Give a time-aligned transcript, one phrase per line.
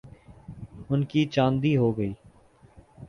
[0.89, 2.13] ان کی چاندی ہو گئی۔